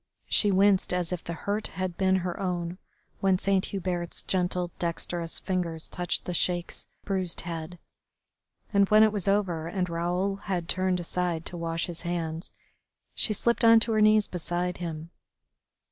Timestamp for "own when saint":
2.39-3.65